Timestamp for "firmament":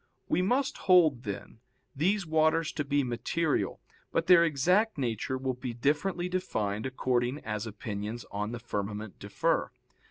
8.57-9.19